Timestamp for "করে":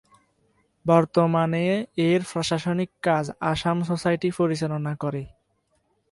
4.95-5.23